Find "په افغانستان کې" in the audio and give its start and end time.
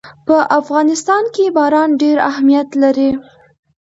0.25-1.45